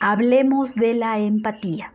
Hablemos 0.00 0.76
de 0.76 0.94
la 0.94 1.18
empatía. 1.18 1.92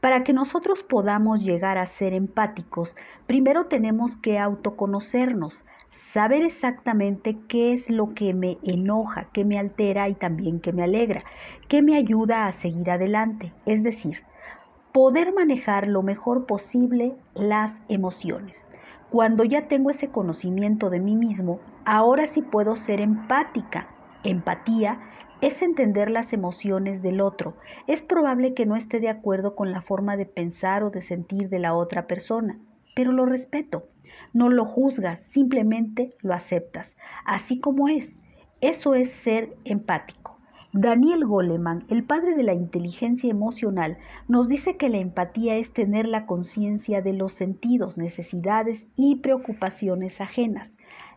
Para 0.00 0.24
que 0.24 0.32
nosotros 0.32 0.82
podamos 0.82 1.44
llegar 1.44 1.76
a 1.76 1.84
ser 1.84 2.14
empáticos, 2.14 2.96
primero 3.26 3.66
tenemos 3.66 4.16
que 4.16 4.38
autoconocernos, 4.38 5.62
saber 5.90 6.44
exactamente 6.44 7.36
qué 7.48 7.74
es 7.74 7.90
lo 7.90 8.14
que 8.14 8.32
me 8.32 8.56
enoja, 8.62 9.26
qué 9.34 9.44
me 9.44 9.58
altera 9.58 10.08
y 10.08 10.14
también 10.14 10.60
qué 10.60 10.72
me 10.72 10.82
alegra, 10.82 11.20
qué 11.68 11.82
me 11.82 11.94
ayuda 11.94 12.46
a 12.46 12.52
seguir 12.52 12.90
adelante. 12.90 13.52
Es 13.66 13.82
decir, 13.82 14.22
poder 14.92 15.34
manejar 15.34 15.88
lo 15.88 16.02
mejor 16.02 16.46
posible 16.46 17.14
las 17.34 17.74
emociones. 17.90 18.64
Cuando 19.10 19.44
ya 19.44 19.68
tengo 19.68 19.90
ese 19.90 20.08
conocimiento 20.08 20.88
de 20.88 21.00
mí 21.00 21.16
mismo, 21.16 21.60
ahora 21.84 22.26
sí 22.26 22.40
puedo 22.40 22.76
ser 22.76 23.02
empática. 23.02 23.88
Empatía 24.24 24.98
es 25.42 25.60
entender 25.60 26.08
las 26.08 26.32
emociones 26.32 27.02
del 27.02 27.20
otro. 27.20 27.56
Es 27.88 28.00
probable 28.00 28.54
que 28.54 28.64
no 28.64 28.76
esté 28.76 29.00
de 29.00 29.08
acuerdo 29.08 29.56
con 29.56 29.72
la 29.72 29.82
forma 29.82 30.16
de 30.16 30.24
pensar 30.24 30.84
o 30.84 30.90
de 30.90 31.00
sentir 31.00 31.48
de 31.48 31.58
la 31.58 31.74
otra 31.74 32.06
persona, 32.06 32.58
pero 32.94 33.10
lo 33.10 33.26
respeto. 33.26 33.88
No 34.32 34.48
lo 34.48 34.64
juzgas, 34.64 35.18
simplemente 35.30 36.10
lo 36.20 36.32
aceptas, 36.32 36.96
así 37.26 37.58
como 37.58 37.88
es. 37.88 38.22
Eso 38.60 38.94
es 38.94 39.10
ser 39.10 39.56
empático. 39.64 40.38
Daniel 40.72 41.26
Goleman, 41.26 41.86
el 41.88 42.04
padre 42.04 42.36
de 42.36 42.44
la 42.44 42.54
inteligencia 42.54 43.28
emocional, 43.28 43.98
nos 44.28 44.48
dice 44.48 44.76
que 44.76 44.88
la 44.88 44.98
empatía 44.98 45.56
es 45.56 45.72
tener 45.72 46.06
la 46.06 46.24
conciencia 46.24 47.02
de 47.02 47.14
los 47.14 47.32
sentidos, 47.32 47.98
necesidades 47.98 48.86
y 48.94 49.16
preocupaciones 49.16 50.20
ajenas. 50.20 50.70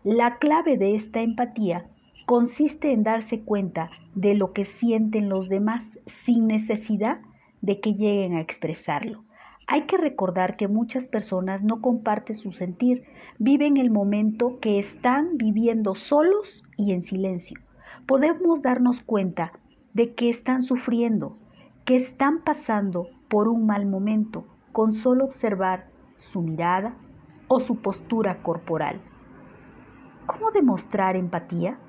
La 0.03 0.39
clave 0.39 0.77
de 0.77 0.95
esta 0.95 1.21
empatía 1.21 1.85
consiste 2.25 2.91
en 2.91 3.03
darse 3.03 3.41
cuenta 3.41 3.91
de 4.15 4.33
lo 4.33 4.51
que 4.51 4.65
sienten 4.65 5.29
los 5.29 5.49
demás 5.49 5.83
sin 6.07 6.47
necesidad 6.47 7.19
de 7.61 7.79
que 7.79 7.93
lleguen 7.93 8.35
a 8.35 8.41
expresarlo. 8.41 9.23
Hay 9.67 9.83
que 9.83 9.97
recordar 9.97 10.57
que 10.57 10.67
muchas 10.67 11.07
personas 11.07 11.63
no 11.63 11.81
comparten 11.81 12.35
su 12.35 12.51
sentir, 12.51 13.03
viven 13.39 13.77
el 13.77 13.89
momento 13.89 14.59
que 14.59 14.77
están 14.77 15.37
viviendo 15.37 15.95
solos 15.95 16.63
y 16.77 16.91
en 16.93 17.03
silencio. 17.03 17.59
Podemos 18.05 18.61
darnos 18.61 19.01
cuenta 19.01 19.53
de 19.93 20.13
que 20.13 20.29
están 20.29 20.61
sufriendo, 20.61 21.37
que 21.83 21.95
están 21.95 22.43
pasando 22.43 23.07
por 23.27 23.47
un 23.47 23.65
mal 23.65 23.87
momento, 23.87 24.45
con 24.71 24.93
solo 24.93 25.25
observar 25.25 25.87
su 26.19 26.41
mirada 26.41 26.95
o 27.47 27.59
su 27.59 27.77
postura 27.77 28.43
corporal. 28.43 28.99
¿Cómo 30.27 30.51
demostrar 30.51 31.15
empatía? 31.15 31.79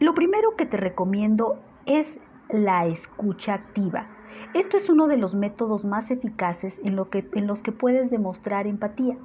Lo 0.00 0.14
primero 0.14 0.54
que 0.56 0.64
te 0.64 0.76
recomiendo 0.76 1.58
es 1.84 2.08
la 2.50 2.86
escucha 2.86 3.54
activa. 3.54 4.06
Esto 4.54 4.76
es 4.76 4.88
uno 4.88 5.08
de 5.08 5.16
los 5.16 5.34
métodos 5.34 5.84
más 5.84 6.12
eficaces 6.12 6.78
en, 6.84 6.94
los 6.94 7.62
que 7.62 7.72
puedes 7.72 8.08
demostrar 8.08 8.68
empatía 8.68 9.16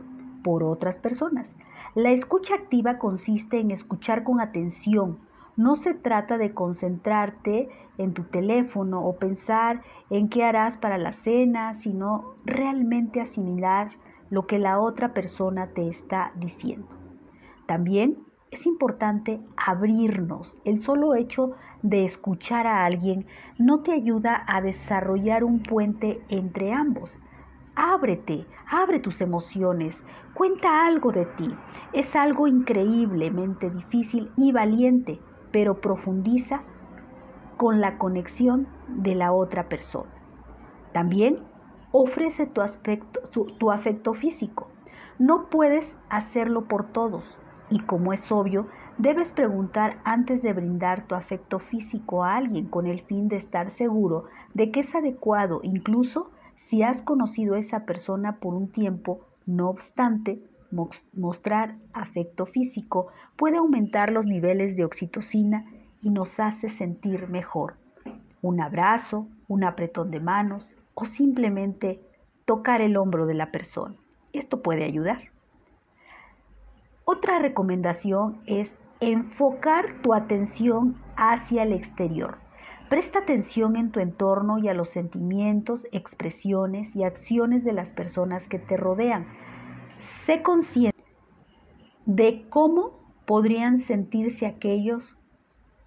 por 0.43 0.63
otras 0.63 0.97
personas. 0.97 1.53
La 1.93 2.09
escucha 2.09 2.55
activa 2.55 2.97
consiste 2.97 3.59
en 3.59 3.69
escuchar 3.69 4.23
con 4.23 4.41
atención. 4.41 5.19
No 5.55 5.75
se 5.75 5.93
trata 5.93 6.39
de 6.39 6.55
concentrarte 6.55 7.69
en 7.99 8.15
tu 8.15 8.23
teléfono 8.23 9.05
o 9.05 9.17
pensar 9.17 9.83
en 10.09 10.27
qué 10.27 10.43
harás 10.43 10.77
para 10.77 10.97
la 10.97 11.11
cena, 11.11 11.75
sino 11.75 12.33
realmente 12.45 13.21
asimilar 13.21 13.91
lo 14.31 14.47
que 14.47 14.57
la 14.57 14.79
otra 14.79 15.13
persona 15.13 15.67
te 15.67 15.87
está 15.87 16.31
diciendo. 16.35 16.87
También 17.67 18.17
es 18.53 18.67
importante 18.67 19.41
abrirnos. 19.57 20.55
El 20.63 20.79
solo 20.79 21.15
hecho 21.15 21.53
de 21.81 22.05
escuchar 22.05 22.67
a 22.67 22.85
alguien 22.85 23.25
no 23.57 23.81
te 23.81 23.91
ayuda 23.91 24.43
a 24.47 24.61
desarrollar 24.61 25.43
un 25.43 25.61
puente 25.61 26.23
entre 26.29 26.71
ambos. 26.71 27.17
Ábrete, 27.75 28.45
abre 28.69 28.99
tus 28.99 29.21
emociones, 29.21 30.03
cuenta 30.35 30.85
algo 30.85 31.11
de 31.11 31.25
ti. 31.25 31.49
Es 31.93 32.15
algo 32.15 32.47
increíblemente 32.47 33.71
difícil 33.71 34.31
y 34.37 34.51
valiente, 34.51 35.19
pero 35.51 35.81
profundiza 35.81 36.61
con 37.57 37.81
la 37.81 37.97
conexión 37.97 38.67
de 38.87 39.15
la 39.15 39.33
otra 39.33 39.67
persona. 39.67 40.11
También 40.91 41.39
ofrece 41.91 42.45
tu, 42.45 42.61
aspecto, 42.61 43.19
tu 43.31 43.71
afecto 43.71 44.13
físico. 44.13 44.67
No 45.17 45.49
puedes 45.49 45.91
hacerlo 46.09 46.67
por 46.67 46.91
todos, 46.91 47.23
y 47.69 47.79
como 47.79 48.13
es 48.13 48.31
obvio, 48.31 48.67
debes 48.97 49.31
preguntar 49.31 49.99
antes 50.03 50.41
de 50.41 50.53
brindar 50.53 51.07
tu 51.07 51.15
afecto 51.15 51.59
físico 51.59 52.23
a 52.23 52.35
alguien 52.35 52.67
con 52.67 52.85
el 52.87 53.01
fin 53.01 53.27
de 53.27 53.37
estar 53.37 53.71
seguro 53.71 54.25
de 54.53 54.71
que 54.71 54.81
es 54.81 54.93
adecuado, 54.93 55.59
incluso 55.63 56.29
si 56.55 56.83
has 56.83 57.01
conocido 57.01 57.55
a 57.55 57.59
esa 57.59 57.85
persona 57.85 58.37
por 58.37 58.53
un 58.53 58.69
tiempo. 58.71 59.21
No 59.45 59.69
obstante, 59.69 60.41
mostrar 61.13 61.75
afecto 61.93 62.45
físico 62.45 63.07
puede 63.35 63.57
aumentar 63.57 64.11
los 64.11 64.25
niveles 64.25 64.75
de 64.75 64.85
oxitocina 64.85 65.65
y 66.01 66.09
nos 66.09 66.39
hace 66.39 66.69
sentir 66.69 67.27
mejor. 67.29 67.75
Un 68.41 68.61
abrazo, 68.61 69.27
un 69.47 69.63
apretón 69.63 70.11
de 70.11 70.19
manos 70.19 70.67
o 70.95 71.05
simplemente 71.05 72.01
tocar 72.45 72.81
el 72.81 72.97
hombro 72.97 73.25
de 73.25 73.33
la 73.33 73.51
persona. 73.51 73.95
Esto 74.33 74.61
puede 74.61 74.83
ayudar. 74.83 75.32
Otra 77.23 77.39
recomendación 77.39 78.41
es 78.47 78.69
enfocar 78.99 80.01
tu 80.01 80.13
atención 80.13 81.01
hacia 81.15 81.63
el 81.63 81.71
exterior. 81.71 82.37
Presta 82.89 83.19
atención 83.19 83.77
en 83.77 83.91
tu 83.91 84.01
entorno 84.01 84.57
y 84.57 84.67
a 84.67 84.73
los 84.73 84.89
sentimientos, 84.89 85.87
expresiones 85.93 86.93
y 86.93 87.05
acciones 87.05 87.63
de 87.63 87.71
las 87.71 87.91
personas 87.91 88.49
que 88.49 88.59
te 88.59 88.75
rodean. 88.75 89.25
Sé 89.99 90.41
consciente 90.41 91.01
de 92.05 92.45
cómo 92.49 92.99
podrían 93.25 93.79
sentirse 93.79 94.45
aquellos 94.45 95.15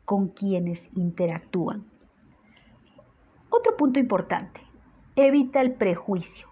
con 0.06 0.28
quienes 0.28 0.88
interactúan. 0.96 1.84
Otro 3.50 3.76
punto 3.76 4.00
importante, 4.00 4.62
evita 5.16 5.60
el 5.60 5.74
prejuicio. 5.74 6.48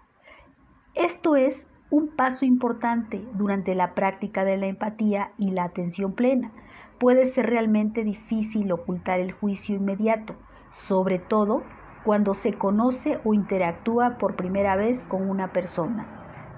Esto 0.93 1.35
es 1.35 1.71
un 1.95 2.09
paso 2.09 2.43
importante 2.43 3.25
durante 3.35 3.73
la 3.73 3.95
práctica 3.95 4.43
de 4.43 4.57
la 4.57 4.65
empatía 4.65 5.31
y 5.37 5.51
la 5.51 5.63
atención 5.63 6.11
plena. 6.11 6.51
Puede 6.99 7.25
ser 7.25 7.45
realmente 7.45 8.03
difícil 8.03 8.69
ocultar 8.73 9.21
el 9.21 9.31
juicio 9.31 9.77
inmediato, 9.77 10.35
sobre 10.71 11.19
todo 11.19 11.63
cuando 12.03 12.33
se 12.33 12.51
conoce 12.51 13.21
o 13.23 13.33
interactúa 13.33 14.17
por 14.17 14.35
primera 14.35 14.75
vez 14.75 15.03
con 15.03 15.29
una 15.29 15.53
persona. 15.53 16.05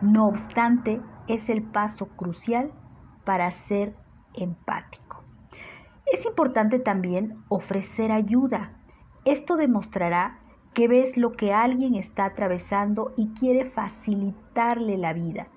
No 0.01 0.27
obstante, 0.27 1.01
es 1.27 1.49
el 1.49 1.61
paso 1.61 2.07
crucial 2.07 2.71
para 3.23 3.51
ser 3.51 3.95
empático. 4.33 5.23
Es 6.11 6.25
importante 6.25 6.79
también 6.79 7.43
ofrecer 7.47 8.11
ayuda. 8.11 8.71
Esto 9.23 9.55
demostrará 9.55 10.39
que 10.77 10.87
ves 10.87 11.17
lo 11.17 11.31
que 11.31 11.55
alguien 11.55 11.95
está 11.95 12.25
atravesando 12.25 13.11
y 13.17 13.29
quiere 13.29 13.65
facilitarle 13.65 14.99
la 14.99 15.11
vida. 15.11 15.47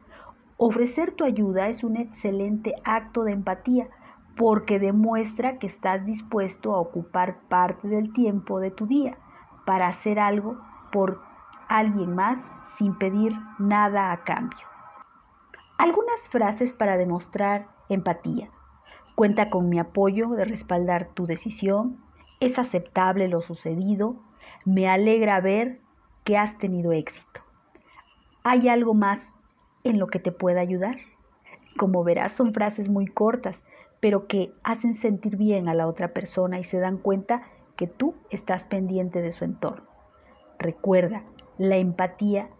Ofrecer 0.56 1.12
tu 1.12 1.24
ayuda 1.24 1.68
es 1.68 1.84
un 1.84 1.98
excelente 1.98 2.72
acto 2.84 3.24
de 3.24 3.32
empatía 3.32 3.88
porque 4.34 4.78
demuestra 4.78 5.58
que 5.58 5.66
estás 5.66 6.06
dispuesto 6.06 6.74
a 6.74 6.80
ocupar 6.80 7.38
parte 7.50 7.86
del 7.86 8.14
tiempo 8.14 8.60
de 8.60 8.70
tu 8.70 8.86
día 8.86 9.18
para 9.66 9.88
hacer 9.88 10.18
algo 10.18 10.58
por 10.90 11.20
alguien 11.68 12.14
más 12.14 12.38
sin 12.78 12.96
pedir 12.96 13.34
nada 13.58 14.12
a 14.12 14.24
cambio. 14.24 14.66
Algunas 15.76 16.30
frases 16.30 16.72
para 16.72 16.96
demostrar 16.96 17.68
empatía. 17.90 18.48
Cuenta 19.16 19.50
con 19.50 19.68
mi 19.68 19.78
apoyo 19.78 20.30
de 20.30 20.46
respaldar 20.46 21.10
tu 21.12 21.26
decisión. 21.26 21.98
Es 22.40 22.58
aceptable 22.58 23.28
lo 23.28 23.42
sucedido. 23.42 24.29
Me 24.66 24.86
alegra 24.88 25.40
ver 25.40 25.80
que 26.22 26.36
has 26.36 26.58
tenido 26.58 26.92
éxito. 26.92 27.40
¿Hay 28.42 28.68
algo 28.68 28.92
más 28.92 29.18
en 29.84 29.98
lo 29.98 30.08
que 30.08 30.18
te 30.18 30.32
pueda 30.32 30.60
ayudar? 30.60 30.98
Como 31.78 32.04
verás, 32.04 32.32
son 32.32 32.52
frases 32.52 32.90
muy 32.90 33.06
cortas, 33.06 33.56
pero 34.00 34.26
que 34.26 34.52
hacen 34.62 34.92
sentir 34.92 35.38
bien 35.38 35.66
a 35.70 35.74
la 35.74 35.86
otra 35.86 36.08
persona 36.08 36.58
y 36.58 36.64
se 36.64 36.78
dan 36.78 36.98
cuenta 36.98 37.44
que 37.76 37.86
tú 37.86 38.14
estás 38.28 38.62
pendiente 38.64 39.22
de 39.22 39.32
su 39.32 39.46
entorno. 39.46 39.88
Recuerda, 40.58 41.22
la 41.56 41.78
empatía 41.78 42.50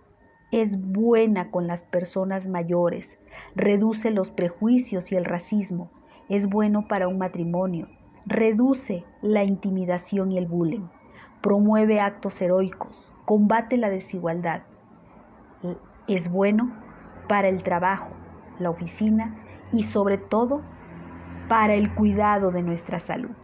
es 0.53 0.81
buena 0.81 1.51
con 1.51 1.67
las 1.67 1.83
personas 1.83 2.47
mayores, 2.47 3.19
reduce 3.55 4.11
los 4.11 4.31
prejuicios 4.31 5.13
y 5.13 5.17
el 5.17 5.27
racismo, 5.27 5.91
es 6.31 6.47
bueno 6.47 6.89
para 6.89 7.09
un 7.09 7.19
matrimonio, 7.19 7.89
reduce 8.25 9.05
la 9.21 9.45
intimidación 9.45 10.33
y 10.33 10.39
el 10.39 10.47
bullying 10.47 10.87
promueve 11.41 12.01
actos 12.01 12.41
heroicos, 12.41 13.13
combate 13.25 13.77
la 13.77 13.91
desigualdad. 13.91 14.63
Es 16.07 16.31
bueno 16.31 16.73
para 17.29 17.49
el 17.49 17.63
trabajo, 17.63 18.11
la 18.59 18.71
oficina 18.71 19.37
y 19.73 19.85
sobre 19.85 20.19
todo 20.19 20.63
para 21.49 21.75
el 21.75 21.95
cuidado 21.95 22.51
de 22.51 22.63
nuestra 22.63 22.99
salud. 22.99 23.35